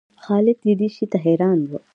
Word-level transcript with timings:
خالد 0.23 0.59
یې 0.67 0.73
دې 0.79 0.87
شي 0.95 1.05
ته 1.11 1.17
حیران 1.25 1.59
و. 1.69 1.71